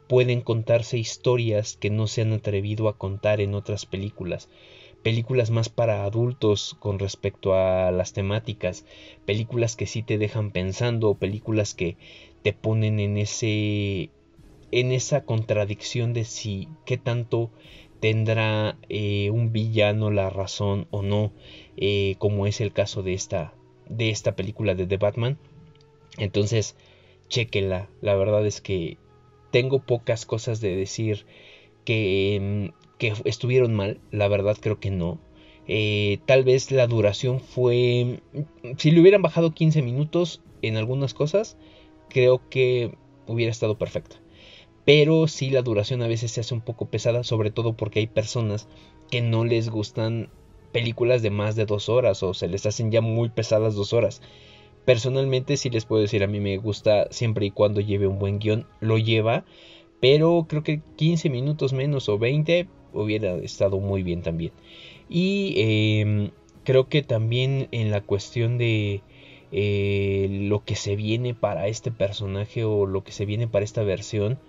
pueden 0.08 0.42
contarse 0.42 0.98
historias 0.98 1.78
que 1.80 1.88
no 1.88 2.06
se 2.06 2.20
han 2.20 2.34
atrevido 2.34 2.86
a 2.86 2.98
contar 2.98 3.40
en 3.40 3.54
otras 3.54 3.86
películas. 3.86 4.50
Películas 5.02 5.50
más 5.50 5.70
para 5.70 6.04
adultos 6.04 6.76
con 6.80 6.98
respecto 6.98 7.54
a 7.54 7.92
las 7.92 8.12
temáticas, 8.12 8.84
películas 9.24 9.74
que 9.74 9.86
sí 9.86 10.02
te 10.02 10.18
dejan 10.18 10.50
pensando, 10.50 11.14
películas 11.14 11.72
que 11.72 11.96
te 12.42 12.52
ponen 12.52 13.00
en 13.00 13.16
ese 13.16 14.10
en 14.70 14.92
esa 14.92 15.24
contradicción 15.24 16.12
de 16.12 16.26
si 16.26 16.68
qué 16.84 16.98
tanto 16.98 17.50
tendrá 18.00 18.76
eh, 18.90 19.30
un 19.30 19.50
villano 19.50 20.10
la 20.10 20.28
razón 20.28 20.88
o 20.90 21.00
no, 21.00 21.32
eh, 21.78 22.16
como 22.18 22.46
es 22.46 22.60
el 22.60 22.74
caso 22.74 23.02
de 23.02 23.14
esta 23.14 23.54
de 23.88 24.10
esta 24.10 24.36
película 24.36 24.74
de 24.74 24.86
The 24.86 24.98
Batman. 24.98 25.38
Entonces, 26.18 26.76
chequenla. 27.30 27.88
La 28.02 28.14
verdad 28.14 28.46
es 28.46 28.60
que 28.60 28.98
tengo 29.50 29.80
pocas 29.80 30.26
cosas 30.26 30.60
de 30.60 30.76
decir 30.76 31.24
que, 31.86 32.70
mm, 32.70 32.98
que 32.98 33.14
estuvieron 33.24 33.74
mal. 33.74 34.00
La 34.10 34.28
verdad 34.28 34.58
creo 34.60 34.78
que 34.78 34.90
no. 34.90 35.18
Eh, 35.66 36.18
tal 36.26 36.44
vez 36.44 36.70
la 36.70 36.86
duración 36.86 37.40
fue... 37.40 38.20
Si 38.76 38.90
le 38.90 39.00
hubieran 39.00 39.22
bajado 39.22 39.54
15 39.54 39.80
minutos 39.82 40.42
en 40.60 40.76
algunas 40.76 41.14
cosas, 41.14 41.56
creo 42.10 42.42
que 42.50 42.94
hubiera 43.26 43.50
estado 43.52 43.78
perfecta. 43.78 44.16
Pero 44.84 45.28
sí 45.28 45.50
la 45.50 45.62
duración 45.62 46.02
a 46.02 46.08
veces 46.08 46.32
se 46.32 46.40
hace 46.40 46.54
un 46.54 46.60
poco 46.60 46.90
pesada, 46.90 47.22
sobre 47.22 47.50
todo 47.50 47.76
porque 47.76 48.00
hay 48.00 48.06
personas 48.06 48.68
que 49.10 49.20
no 49.20 49.44
les 49.44 49.70
gustan 49.70 50.30
películas 50.72 51.22
de 51.22 51.30
más 51.30 51.56
de 51.56 51.66
dos 51.66 51.88
horas 51.88 52.22
o 52.22 52.34
se 52.34 52.48
les 52.48 52.66
hacen 52.66 52.90
ya 52.90 53.00
muy 53.00 53.28
pesadas 53.28 53.74
dos 53.74 53.92
horas. 53.92 54.22
Personalmente 54.90 55.56
sí 55.56 55.70
les 55.70 55.84
puedo 55.84 56.02
decir, 56.02 56.24
a 56.24 56.26
mí 56.26 56.40
me 56.40 56.56
gusta 56.56 57.06
siempre 57.12 57.46
y 57.46 57.52
cuando 57.52 57.80
lleve 57.80 58.08
un 58.08 58.18
buen 58.18 58.40
guion, 58.40 58.66
lo 58.80 58.98
lleva, 58.98 59.44
pero 60.00 60.46
creo 60.48 60.64
que 60.64 60.80
15 60.96 61.30
minutos 61.30 61.72
menos 61.72 62.08
o 62.08 62.18
20 62.18 62.66
hubiera 62.92 63.36
estado 63.36 63.78
muy 63.78 64.02
bien 64.02 64.22
también. 64.22 64.50
Y 65.08 65.54
em, 66.00 66.30
creo 66.64 66.88
que 66.88 67.04
también 67.04 67.68
en 67.70 67.92
la 67.92 68.00
cuestión 68.00 68.58
de 68.58 69.02
eh, 69.52 70.26
lo 70.28 70.64
que 70.64 70.74
se 70.74 70.96
viene 70.96 71.34
para 71.34 71.68
este 71.68 71.92
personaje 71.92 72.64
o 72.64 72.84
lo 72.84 73.04
que 73.04 73.12
se 73.12 73.26
viene 73.26 73.46
para 73.46 73.64
esta 73.64 73.84
versión 73.84 74.40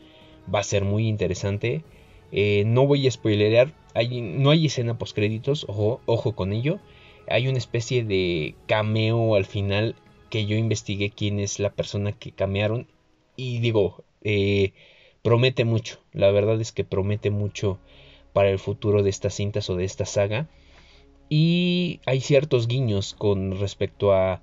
va 0.52 0.62
a 0.62 0.64
ser 0.64 0.86
muy 0.86 1.08
interesante. 1.08 1.84
Eh, 2.32 2.64
no 2.66 2.88
voy 2.88 3.06
a 3.06 3.12
spoilerear, 3.12 3.76
no 3.94 4.50
hay 4.50 4.66
escena 4.66 4.98
post 4.98 5.16
créditos, 5.16 5.68
ojo, 5.70 6.02
ojo 6.08 6.34
con 6.34 6.52
ello. 6.52 6.80
Hay 7.28 7.48
una 7.48 7.60
especie 7.60 8.04
de 8.04 8.56
cameo 8.66 9.36
al 9.36 9.46
final 9.46 9.96
que 10.32 10.48
yo 10.48 10.56
investigué 10.56 11.12
quién 11.12 11.40
es 11.40 11.60
la 11.60 11.72
persona 11.72 12.14
que 12.14 12.32
camearon 12.32 12.88
y 13.36 13.60
digo, 13.60 14.04
eh, 14.24 14.72
promete 15.22 15.66
mucho, 15.66 16.00
la 16.14 16.32
verdad 16.32 16.60
es 16.60 16.72
que 16.72 16.86
promete 16.86 17.30
mucho 17.30 17.78
para 18.34 18.50
el 18.50 18.58
futuro 18.58 19.04
de 19.04 19.10
estas 19.10 19.36
cintas 19.36 19.70
o 19.70 19.76
de 19.76 19.84
esta 19.84 20.06
saga. 20.06 20.48
Y 21.30 22.00
hay 22.06 22.22
ciertos 22.22 22.68
guiños 22.68 23.14
con 23.14 23.60
respecto 23.60 24.14
a 24.14 24.42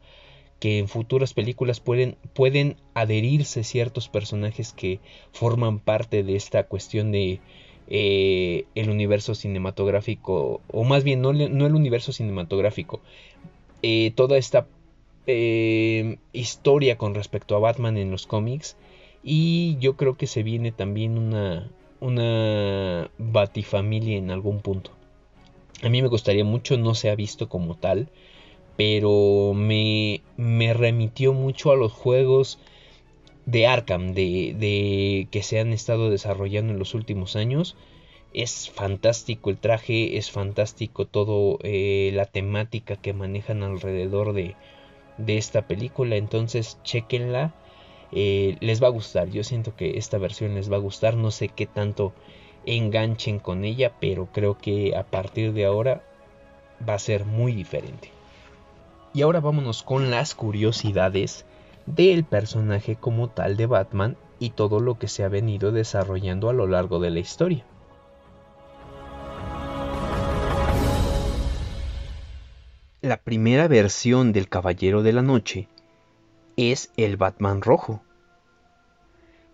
que 0.61 0.78
en 0.78 0.88
futuras 0.88 1.33
películas 1.33 1.80
pueden, 1.80 2.16
pueden 2.35 2.76
adherirse 2.95 3.64
ciertos 3.64 4.09
personajes 4.09 4.73
que 4.75 5.00
forman 5.33 5.78
parte 5.78 6.23
de 6.23 6.37
esta 6.37 6.64
cuestión 6.64 7.12
de 7.12 7.40
eh, 7.88 8.66
el 8.75 8.90
universo 8.90 9.35
cinematográfico, 9.35 10.61
o 10.68 10.85
más 10.85 11.02
bien 11.02 11.23
no, 11.23 11.33
no 11.33 11.66
el 11.66 11.75
universo 11.75 12.12
cinematográfico, 12.12 13.00
eh, 13.83 14.12
toda 14.14 14.37
esta 14.37 14.66
eh, 15.29 16.19
historia 16.33 16.99
con 16.99 17.15
respecto 17.15 17.55
a 17.55 17.61
Batman 17.61 17.97
en 17.99 18.11
los 18.11 18.27
cómics. 18.27 18.77
Y 19.23 19.77
yo 19.79 19.97
creo 19.97 20.17
que 20.17 20.27
se 20.27 20.43
viene 20.43 20.73
también 20.73 21.19
una, 21.19 21.71
una 22.01 23.11
Batifamilia 23.19 24.17
en 24.17 24.31
algún 24.31 24.61
punto. 24.61 24.91
A 25.83 25.89
mí 25.89 26.03
me 26.03 26.09
gustaría 26.09 26.45
mucho, 26.45 26.79
no 26.79 26.95
se 26.95 27.11
ha 27.11 27.15
visto 27.15 27.49
como 27.49 27.77
tal, 27.77 28.09
pero 28.77 29.53
me, 29.55 30.23
me 30.37 30.73
remitió 30.73 31.33
mucho 31.33 31.71
a 31.73 31.77
los 31.77 31.93
juegos 31.93 32.59
de 33.47 33.67
Arkham, 33.67 34.13
de, 34.15 35.29
que 35.31 35.43
se 35.43 35.61
han 35.61 35.73
estado 35.73 36.11
desarrollando 36.11 36.73
en 36.73 36.79
los 36.79 36.95
últimos 36.95 37.37
años. 37.37 37.77
Es 38.35 38.71
fantástico 38.71 39.51
el 39.51 39.59
traje, 39.59 40.17
es 40.17 40.31
fantástico 40.31 41.07
todo 41.07 41.59
eh, 41.63 42.13
la 42.15 42.27
temática 42.27 42.97
que 42.97 43.13
manejan 43.13 43.63
alrededor 43.63 44.33
de, 44.33 44.55
de 45.19 45.39
esta 45.39 45.63
película. 45.63 46.17
Entonces, 46.17 46.79
chequenla. 46.83 47.53
Eh, 48.11 48.57
les 48.61 48.83
va 48.83 48.87
a 48.87 48.91
gustar. 48.91 49.29
Yo 49.29 49.45
siento 49.45 49.77
que 49.77 49.99
esta 49.99 50.19
versión 50.19 50.55
les 50.55 50.73
va 50.73 50.77
a 50.77 50.81
gustar. 50.81 51.17
No 51.17 51.31
sé 51.31 51.49
qué 51.49 51.67
tanto 51.67 52.13
enganchen 52.65 53.39
con 53.39 53.65
ella, 53.65 53.93
pero 54.01 54.29
creo 54.33 54.57
que 54.59 54.97
a 54.97 55.05
partir 55.05 55.53
de 55.53 55.67
ahora 55.67 56.03
va 56.87 56.95
a 56.95 56.99
ser 56.99 57.25
muy 57.25 57.53
diferente. 57.53 58.11
Y 59.15 59.23
ahora 59.23 59.41
vámonos 59.41 59.83
con 59.83 60.11
las 60.11 60.35
curiosidades 60.35 61.45
del 61.87 62.25
personaje 62.25 62.97
como 62.97 63.29
tal 63.29 63.57
de 63.57 63.67
Batman 63.67 64.17
y 64.39 64.51
todo 64.51 64.81
lo 64.81 64.99
que 64.99 65.09
se 65.09 65.25
ha 65.25 65.29
venido 65.29 65.73
desarrollando 65.73 66.51
a 66.51 66.53
lo 66.53 66.67
largo 66.67 67.01
de 67.01 67.11
la 67.11 67.19
historia. 67.19 67.65
La 73.09 73.17
primera 73.17 73.69
versión 73.69 74.35
del 74.35 74.50
Caballero 74.50 75.03
de 75.03 75.15
la 75.15 75.23
Noche 75.23 75.67
es 76.59 76.93
el 76.99 77.17
Batman 77.17 77.62
Rojo. 77.62 78.03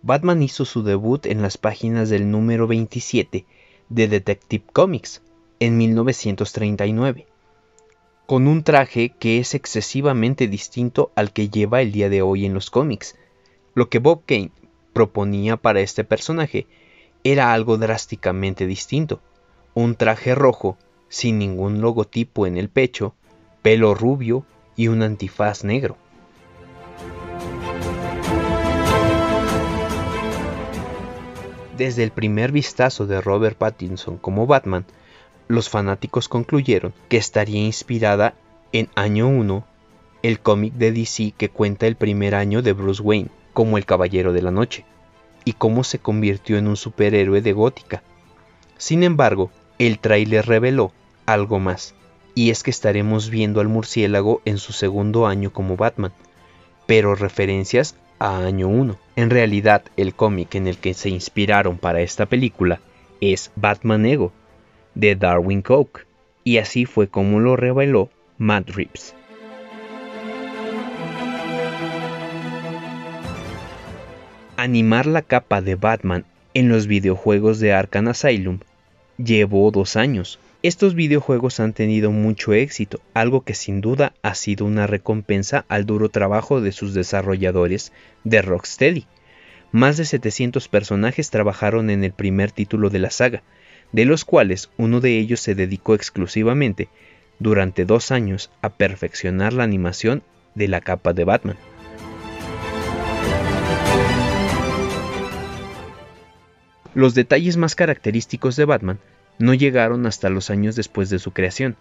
Batman 0.02 0.42
hizo 0.42 0.64
su 0.64 0.82
debut 0.82 1.24
en 1.26 1.40
las 1.40 1.56
páginas 1.56 2.10
del 2.10 2.32
número 2.32 2.66
27 2.66 3.46
de 3.90 4.08
Detective 4.08 4.64
Comics 4.72 5.22
en 5.60 5.78
1939 5.78 7.28
con 8.26 8.48
un 8.48 8.64
traje 8.64 9.10
que 9.10 9.38
es 9.38 9.54
excesivamente 9.54 10.48
distinto 10.48 11.12
al 11.14 11.32
que 11.32 11.48
lleva 11.48 11.80
el 11.80 11.92
día 11.92 12.08
de 12.08 12.22
hoy 12.22 12.46
en 12.46 12.54
los 12.54 12.70
cómics. 12.70 13.16
Lo 13.74 13.88
que 13.88 14.00
Bob 14.00 14.24
Kane 14.26 14.50
proponía 14.92 15.56
para 15.58 15.78
este 15.78 16.02
personaje 16.02 16.66
era 17.22 17.52
algo 17.52 17.78
drásticamente 17.78 18.66
distinto. 18.66 19.20
Un 19.74 19.94
traje 19.94 20.34
rojo, 20.34 20.76
sin 21.08 21.38
ningún 21.38 21.80
logotipo 21.80 22.48
en 22.48 22.56
el 22.56 22.68
pecho, 22.68 23.14
pelo 23.64 23.94
rubio 23.94 24.44
y 24.76 24.88
un 24.88 25.02
antifaz 25.02 25.64
negro. 25.64 25.96
Desde 31.74 32.04
el 32.04 32.10
primer 32.10 32.52
vistazo 32.52 33.06
de 33.06 33.22
Robert 33.22 33.56
Pattinson 33.56 34.18
como 34.18 34.46
Batman, 34.46 34.84
los 35.48 35.70
fanáticos 35.70 36.28
concluyeron 36.28 36.92
que 37.08 37.16
estaría 37.16 37.64
inspirada 37.64 38.34
en 38.72 38.90
Año 38.96 39.28
1 39.28 39.64
el 40.22 40.40
cómic 40.40 40.74
de 40.74 40.92
DC 40.92 41.32
que 41.34 41.48
cuenta 41.48 41.86
el 41.86 41.96
primer 41.96 42.34
año 42.34 42.60
de 42.60 42.74
Bruce 42.74 43.00
Wayne 43.00 43.30
como 43.54 43.78
el 43.78 43.86
Caballero 43.86 44.34
de 44.34 44.42
la 44.42 44.50
Noche 44.50 44.84
y 45.46 45.54
cómo 45.54 45.84
se 45.84 45.98
convirtió 45.98 46.58
en 46.58 46.68
un 46.68 46.76
superhéroe 46.76 47.40
de 47.40 47.54
gótica. 47.54 48.02
Sin 48.76 49.04
embargo, 49.04 49.50
el 49.78 50.00
tráiler 50.00 50.44
reveló 50.44 50.92
algo 51.24 51.60
más, 51.60 51.94
y 52.34 52.50
es 52.50 52.62
que 52.62 52.70
estaremos 52.70 53.30
viendo 53.30 53.60
al 53.60 53.68
murciélago 53.68 54.42
en 54.44 54.58
su 54.58 54.72
segundo 54.72 55.26
año 55.26 55.52
como 55.52 55.76
Batman, 55.76 56.12
pero 56.86 57.14
referencias 57.14 57.96
a 58.18 58.38
año 58.38 58.68
1. 58.68 58.96
En 59.16 59.30
realidad, 59.30 59.82
el 59.96 60.14
cómic 60.14 60.54
en 60.54 60.66
el 60.66 60.78
que 60.78 60.94
se 60.94 61.08
inspiraron 61.08 61.78
para 61.78 62.00
esta 62.00 62.26
película 62.26 62.80
es 63.20 63.50
Batman 63.56 64.06
Ego, 64.06 64.32
de 64.94 65.16
Darwin 65.16 65.62
Coke, 65.62 66.06
y 66.42 66.58
así 66.58 66.84
fue 66.84 67.08
como 67.08 67.40
lo 67.40 67.56
reveló 67.56 68.10
Matt 68.38 68.70
Reeves. 68.70 69.14
Animar 74.56 75.06
la 75.06 75.22
capa 75.22 75.60
de 75.60 75.74
Batman 75.74 76.24
en 76.54 76.68
los 76.68 76.86
videojuegos 76.86 77.58
de 77.58 77.72
Arkham 77.72 78.08
Asylum 78.08 78.60
llevó 79.18 79.70
dos 79.70 79.96
años. 79.96 80.38
Estos 80.64 80.94
videojuegos 80.94 81.60
han 81.60 81.74
tenido 81.74 82.10
mucho 82.10 82.54
éxito, 82.54 83.02
algo 83.12 83.42
que 83.42 83.52
sin 83.52 83.82
duda 83.82 84.14
ha 84.22 84.34
sido 84.34 84.64
una 84.64 84.86
recompensa 84.86 85.66
al 85.68 85.84
duro 85.84 86.08
trabajo 86.08 86.62
de 86.62 86.72
sus 86.72 86.94
desarrolladores 86.94 87.92
de 88.24 88.40
Rocksteady. 88.40 89.06
Más 89.72 89.98
de 89.98 90.06
700 90.06 90.68
personajes 90.68 91.28
trabajaron 91.28 91.90
en 91.90 92.02
el 92.02 92.12
primer 92.12 92.50
título 92.50 92.88
de 92.88 92.98
la 92.98 93.10
saga, 93.10 93.42
de 93.92 94.06
los 94.06 94.24
cuales 94.24 94.70
uno 94.78 95.02
de 95.02 95.18
ellos 95.18 95.40
se 95.40 95.54
dedicó 95.54 95.94
exclusivamente 95.94 96.88
durante 97.38 97.84
dos 97.84 98.10
años 98.10 98.50
a 98.62 98.70
perfeccionar 98.70 99.52
la 99.52 99.64
animación 99.64 100.22
de 100.54 100.68
la 100.68 100.80
capa 100.80 101.12
de 101.12 101.24
Batman. 101.24 101.58
Los 106.94 107.14
detalles 107.14 107.58
más 107.58 107.74
característicos 107.74 108.56
de 108.56 108.64
Batman 108.64 108.98
no 109.38 109.54
llegaron 109.54 110.06
hasta 110.06 110.30
los 110.30 110.50
años 110.50 110.76
después 110.76 111.10
de 111.10 111.18
su 111.18 111.32
creación, 111.32 111.76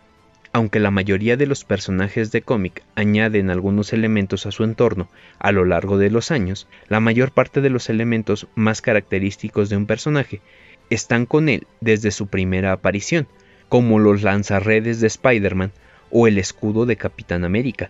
aunque 0.51 0.79
la 0.79 0.91
mayoría 0.91 1.35
de 1.35 1.47
los 1.47 1.65
personajes 1.65 2.31
de 2.31 2.43
cómic 2.43 2.83
añaden 2.95 3.49
algunos 3.49 3.91
elementos 3.91 4.45
a 4.45 4.51
su 4.51 4.63
entorno 4.63 5.09
a 5.39 5.51
lo 5.51 5.65
largo 5.65 5.97
de 5.97 6.11
los 6.11 6.29
años, 6.31 6.67
la 6.89 6.99
mayor 6.99 7.31
parte 7.31 7.61
de 7.61 7.71
los 7.71 7.89
elementos 7.89 8.47
más 8.55 8.81
característicos 8.81 9.69
de 9.69 9.77
un 9.77 9.87
personaje 9.87 10.41
están 10.89 11.25
con 11.25 11.49
él 11.49 11.65
desde 11.81 12.11
su 12.11 12.27
primera 12.27 12.71
aparición, 12.71 13.27
como 13.67 13.97
los 13.97 14.21
lanzarredes 14.21 14.99
de 14.99 15.07
Spider-Man 15.07 15.71
o 16.11 16.27
el 16.27 16.37
escudo 16.37 16.85
de 16.85 16.97
Capitán 16.97 17.45
América. 17.45 17.89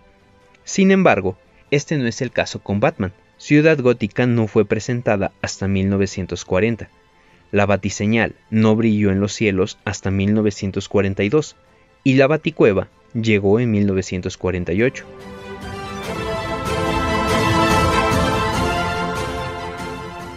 Sin 0.64 0.90
embargo, 0.90 1.36
este 1.70 1.98
no 1.98 2.06
es 2.06 2.22
el 2.22 2.30
caso 2.30 2.60
con 2.60 2.80
Batman. 2.80 3.12
Ciudad 3.36 3.78
Gótica 3.78 4.26
no 4.26 4.46
fue 4.46 4.64
presentada 4.64 5.32
hasta 5.42 5.68
1940 5.68 6.88
la 7.54 7.66
batiseñal 7.66 8.34
no 8.50 8.74
brilló 8.74 9.12
en 9.12 9.20
los 9.20 9.32
cielos 9.32 9.78
hasta 9.84 10.10
1942 10.10 11.54
y 12.02 12.14
la 12.14 12.26
baticueva 12.26 12.88
llegó 13.14 13.60
en 13.60 13.70
1948. 13.70 15.04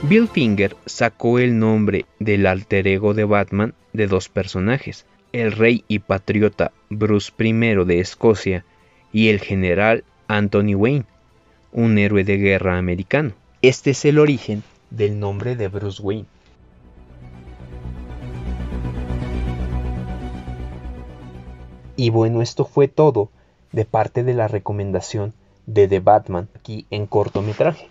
Bill 0.04 0.28
Finger 0.28 0.76
sacó 0.86 1.40
el 1.40 1.58
nombre 1.58 2.06
del 2.20 2.46
alter 2.46 2.88
ego 2.88 3.16
de 3.16 3.24
Batman 3.24 3.74
de 3.94 4.06
dos 4.06 4.30
personajes, 4.30 5.08
el 5.34 5.54
rey 5.54 5.84
y 5.88 5.98
patriota 5.98 6.72
Bruce 6.92 7.34
I 7.40 7.52
de 7.84 8.00
Escocia 8.00 8.64
y 9.12 9.30
el 9.30 9.40
general 9.40 10.04
Anthony 10.28 10.76
Wayne, 10.76 11.06
un 11.72 11.98
héroe 11.98 12.24
de 12.24 12.38
guerra 12.38 12.78
americano. 12.78 13.32
Este 13.64 13.90
es 13.90 14.06
el 14.06 14.20
origen 14.20 14.62
del 14.92 15.20
nombre 15.20 15.56
de 15.56 15.68
Bruce 15.68 16.00
Wayne. 16.00 16.28
Y 21.98 22.12
bueno, 22.12 22.44
esto 22.44 22.64
fue 22.64 22.88
todo 22.88 23.30
de 23.72 23.84
parte 23.84 24.24
de 24.24 24.36
la 24.36 24.48
recomendación 24.48 25.34
de 25.66 25.88
The 25.88 26.00
Batman 26.00 26.48
aquí 26.56 26.86
en 26.92 27.08
cortometraje. 27.08 27.90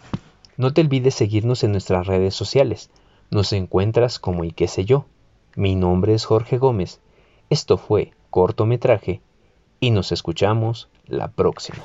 No 0.57 0.73
te 0.73 0.81
olvides 0.81 1.14
seguirnos 1.14 1.64
en 1.64 1.73
nuestras 1.73 2.07
redes 2.07 2.35
sociales. 2.35 2.88
Nos 3.31 3.53
encuentras 3.53 4.21
como 4.21 4.45
y 4.45 4.53
qué 4.53 4.69
sé 4.69 4.85
yo. 4.85 5.07
Mi 5.57 5.75
nombre 5.75 6.14
es 6.14 6.25
Jorge 6.25 6.57
Gómez. 6.57 7.01
Esto 7.51 7.79
fue 7.79 8.12
cortometraje 8.31 9.21
y 9.81 9.90
nos 9.90 10.12
escuchamos 10.12 10.88
la 11.09 11.29
próxima. 11.29 11.83